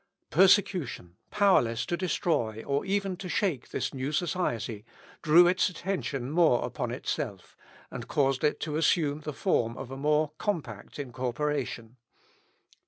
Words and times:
Persecution, 0.31 1.17
powerless 1.29 1.85
to 1.85 1.95
destroy, 1.95 2.63
or 2.65 2.83
even 2.85 3.15
to 3.17 3.29
shake 3.29 3.69
this 3.69 3.93
new 3.93 4.11
society, 4.11 4.83
drew 5.21 5.45
its 5.47 5.69
attention 5.69 6.31
more 6.31 6.65
upon 6.65 6.89
itself, 6.89 7.55
and 7.91 8.07
caused 8.07 8.43
it 8.43 8.59
to 8.61 8.77
assume 8.77 9.19
the 9.21 9.31
form 9.31 9.77
of 9.77 9.91
a 9.91 9.97
more 9.97 10.31
compact 10.39 10.97
incorporation. 10.97 11.97